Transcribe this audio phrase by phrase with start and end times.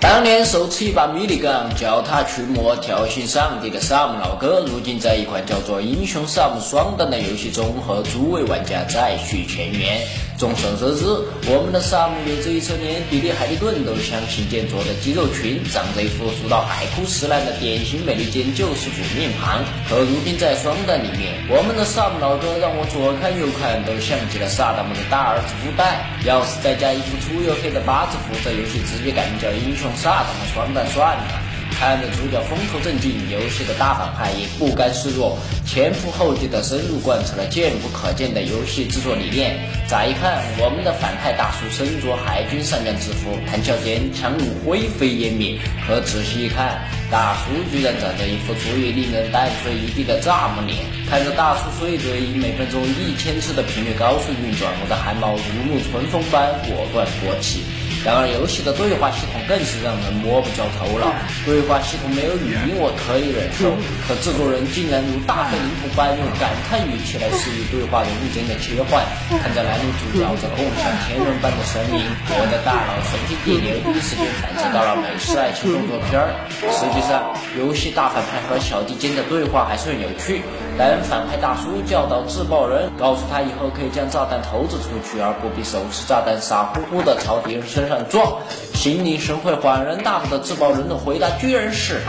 [0.00, 10.06] 当年手持一把迷你杠，脚踏驱魔，挑衅上帝的萨姆老哥，如今在一款叫做《英雄萨姆双弹》的游戏中和诸位玩家再续前缘。
[10.44, 11.06] 众所周知，
[11.48, 19.64] 我们的萨姆乐这一车连比利海利顿都相形见绌的肌肉群，长着一副熟到爱哭石烂的典型美利坚救世主面庞。
[19.88, 26.04] 可如今在双弹里面，我们的萨姆老哥让我左看右看都像极了萨达姆的大儿子乌代。
[26.28, 31.43] 要是再加一副粗又黑的八字胡，这游戏直接改名叫英雄萨达姆双弹算了。
[31.78, 39.58] 看着主角风头正劲，游戏的大反派也不甘示弱，前赴后继的深入贯彻了见不可见的游戏制作理念。
[39.88, 50.78] 乍一看，我们的反派大叔身着海军上将制服，谈笑间枪舞灰飞烟灭；可仔细一看，大叔居然长着一副足以令人蛋碎一地的蚱蜢脸。
[51.10, 57.60] 看着大叔碎嘴以每分钟一千次的频率高速运转，我的汗毛如沐春风般果断勃起。
[58.04, 61.08] 然而，游戏的对话系统更是让人摸不着头脑。
[61.48, 63.72] 对话系统没有语音，我可以忍受，
[64.04, 69.00] 可制作人竟然如大费周章般用感叹语气来示意对话人物间的切换。
[69.40, 76.28] 看着男女主角这共享天伦般的声音，我的大脑神经电流第一时间反射到了美式爱情动作片儿。
[76.76, 80.44] 实际上，游戏大反派和小弟间的对话还算有趣。
[80.76, 88.40] 等反派大叔教导自爆人，告诉他以后可以将炸弹投掷出去，而不必手持炸弹傻乎乎的朝敌人身上撞。
[88.74, 92.00] 心领神会、恍然大悟的自爆人的回答居然是：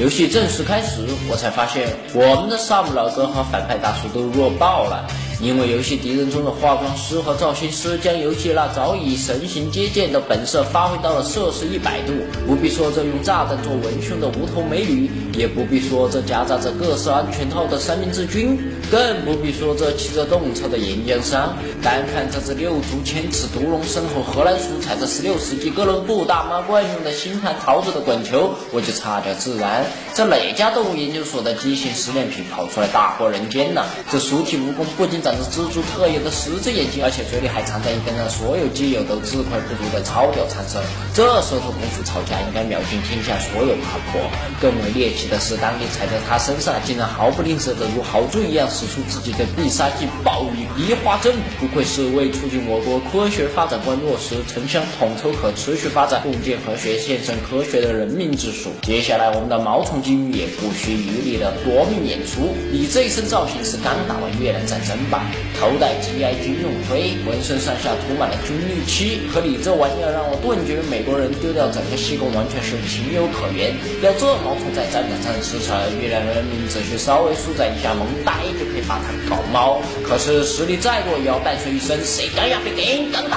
[0.00, 5.04] 游戏正式开始，我才发现我们的萨姆老哥和反派大叔都弱爆了。
[5.44, 12.14] 因为游戏敌人中的化妆师和造型师将游戏那早已神形皆见的本色发挥到了摄氏一百度，
[12.46, 18.58] 不必说这用炸弹做文胸的无头美女，也不必说这夹杂着各式安全套的三明治君，
[18.90, 21.54] 更不必说这骑着动车的岩浆山。
[21.82, 29.84] 单看这只六足千尺毒龙身后荷兰鼠踩着十六世纪哥伦布大妈惯用的星盘桃子的滚球，我就差点自燃。
[30.14, 33.84] 这哪家动物研究所的畸形实验品跑出来大祸人间呢？
[34.10, 40.82] 这熟体蜈蚣不仅长着蜘蛛特有的十只眼睛，而且嘴里还藏着一根让所有基友都自愧不如的超屌长舌。
[41.14, 44.20] 这舌头功夫吵架应该秒尽天下所有八婆。
[44.60, 51.32] 更为猎奇的是，当你踩在他身上，竟然毫不吝啬的如豪猪一样使出自己的必杀技暴雨梨花针。
[51.60, 58.70] 不愧是为促进我国科学发展观落实城乡统筹可持续发展、共建和谐献身科学的人民之属。
[58.82, 62.54] 接下来，我们的毛虫金鱼也不虚余力的夺命演出。
[62.72, 65.13] 你这一身造型是刚打完越南战争吧？
[65.60, 73.72] 头戴 GI 军用盔，浑身上下涂满了军绿漆，可你这玩意儿让我顿觉美国人丢掉整个西贡完全是情有可原。
[74.02, 79.80] 要这毛虫在战场上驰骋，越南人民只需稍微舒展一下萌呆就可以把他搞猫。
[80.02, 82.58] 可是实力再弱，也要伴随一身谁敢要？
[82.64, 83.36] 别给钢带，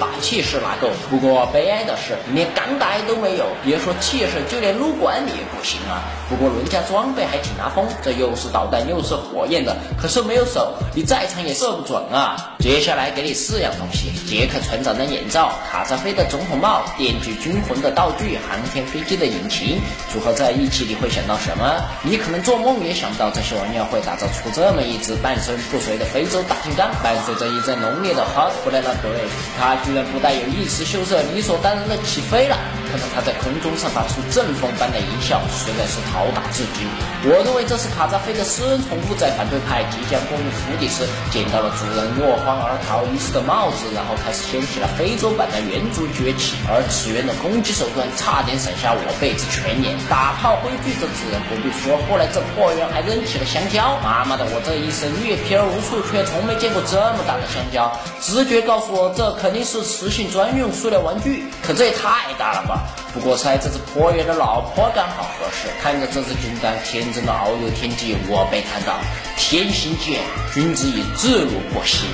[0.00, 0.90] 把气势拿够。
[1.08, 6.02] 不过悲哀的是，连钢带都没有，别说气势，就连撸管你也不行啊。
[6.28, 11.54] 不过人家装备还挺拿风，这又是导弹又是火焰的，可是没有手，你再再长也。
[11.54, 12.56] 射不准啊！
[12.58, 19.80] 接下来给你四样东西：杰克船长的眼罩、卡扎菲的总统帽、电锯军魂的道具、航天飞机的引擎。
[20.12, 21.80] 组合在一起，你会想到什么？
[22.02, 26.90] 你可能做梦也想不到，这些玩意儿会打造出这么一只半身不遂的非洲大金刚。
[27.04, 32.58] 伴随着一阵浓烈的 Hot Banana Break，它居然不带有一丝羞涩，理所当然的起飞了。
[32.90, 36.82] 看到它在空中散发出阵风般的音效，实在是讨打至极。
[37.30, 41.03] 我认为这是卡扎菲的私人宠物在反对派即将攻入府邸时。
[41.30, 49.96] 捡到了主人落荒而逃遗失的帽子，然后开始掀起了非洲版的猿族崛起，而此猿的攻击手段差点闪瞎我辈子全眼。
[50.08, 53.98] 打炮挥锯这自然不必说，后来这破猿还扔起了香蕉。
[54.02, 57.90] 妈妈的，我这一生阅片无数，却从没见过这么大的香蕉。
[58.20, 62.82] 直觉告诉我，这肯定是雌性专用塑料玩具，可这也太大了吧！
[63.12, 65.68] 不过猜这只破猿的老婆刚好合适。
[65.80, 68.98] 看着这只金刚天真的遨游天际，我被看到：
[69.36, 70.20] 天行健，
[70.52, 72.06] 君子以自如不息。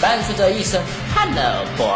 [0.00, 0.82] 伴随着一声
[1.14, 1.86] Hello boy，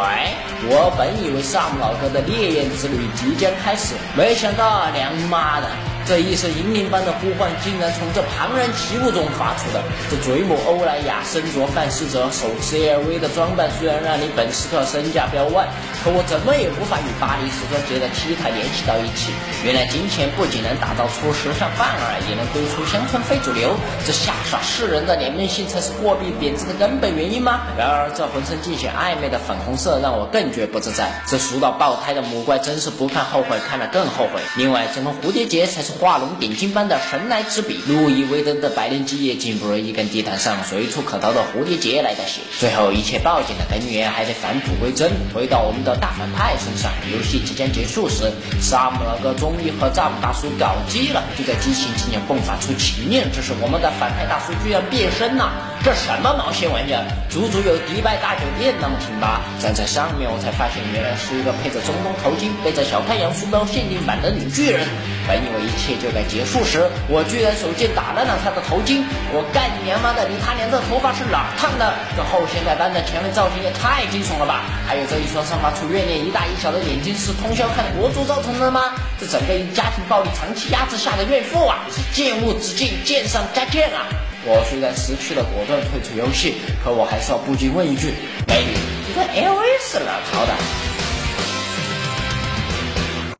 [0.71, 5.67] 我本以为萨姆老哥的烈焰之旅即将开始，没想到娘妈的！
[6.09, 9.83] 这一声银铃般的呼唤，竟然从这庞然奇物中发出的。
[10.09, 15.69] 这嘴母欧莱雅身着范思哲，手持 LV 的装扮，虽然让你本斯克身价飙万，
[16.03, 19.37] 可我怎么也无法与巴黎时装节的 T 台联系到一起。
[19.63, 23.77] 原来金钱不仅能打造出时尚范儿，也能堆出乡村非主流。
[24.07, 27.69] 这吓傻世人的脸面性才是货币贬值的根本原因吗？
[27.77, 31.13] 然而这浑身尽显暧昧的粉红色，让我更觉不自在。
[31.29, 34.41] 这熟到爆胎的母怪，真是不看后悔，看了更后悔。
[34.57, 35.98] 另外，整个蝴蝶结才是。
[35.99, 42.41] 画龙点睛般的神来之笔，路易威登的百年基业竟不如一根地毯上随处可逃的蝴蝶结来的细。
[42.61, 46.93] 最后，一切报警的根源还得返璞归真，回到我们的大反派身上。
[47.13, 48.31] 游戏即将结束时，
[48.61, 51.25] 萨姆老哥终于和詹姆大叔搞基了。
[51.37, 55.51] 就在激情即将迸发出情念，之时我们的反派大叔居然变身了！
[55.83, 57.03] 这什么毛线玩意儿？
[57.29, 59.43] 足足有迪拜大酒店那么挺拔。
[59.59, 64.87] 站在上面，我才发现原来是一个配着中东头巾、背着小太阳书包限定版的女巨人。
[65.27, 69.01] 本以为一切就该结束时，我居然手贱打烂了他的头巾！
[69.33, 70.29] 我干你娘妈的！
[70.29, 71.95] 你他娘这头发是哪烫的？
[72.17, 74.65] 这后现代版的前卫造型也太惊悚了吧！
[74.87, 78.93] 还有这一双散发出怨念一大一小的眼睛，是通宵看国足造成的吗？
[79.19, 84.05] 这整个因家庭暴力长期压制下的怨妇啊，是见物之境，见上加见啊！
[84.45, 88.15] 我虽然失去了果断退出游戏，可我还是要不禁问一句：
[88.47, 88.73] 美女，
[89.07, 91.08] 你这 LV 是哪淘的？